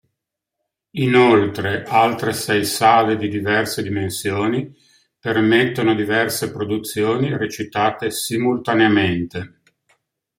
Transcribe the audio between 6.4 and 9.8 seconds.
produzioni recitate simultaneamente.